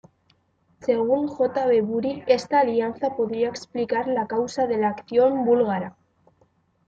Según 0.79 1.27
J. 1.27 1.67
B. 1.67 1.81
Bury, 1.83 2.23
esta 2.25 2.61
alianza 2.61 3.15
podría 3.15 3.49
explicar 3.49 4.07
la 4.07 4.25
causa 4.25 4.65
de 4.65 4.77
la 4.79 4.89
acción 4.89 5.45
búlgara. 5.45 5.95